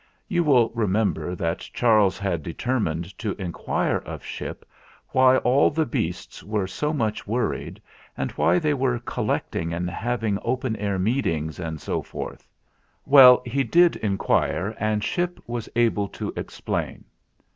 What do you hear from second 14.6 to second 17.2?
and Ship was able to explain.